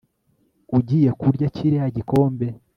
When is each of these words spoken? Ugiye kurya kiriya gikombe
Ugiye 0.77 1.09
kurya 1.21 1.47
kiriya 1.55 1.87
gikombe 1.95 2.47